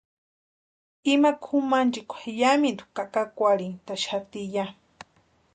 [1.13, 4.65] Ima kʼumanchikwa yámintu kakakwarhintʼaxati ya.